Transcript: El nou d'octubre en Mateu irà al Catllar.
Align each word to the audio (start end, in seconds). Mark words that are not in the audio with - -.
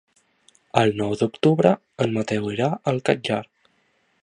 El 0.81 0.93
nou 1.01 1.13
d'octubre 1.19 1.75
en 2.05 2.17
Mateu 2.17 2.49
irà 2.55 2.73
al 2.93 3.01
Catllar. 3.11 3.41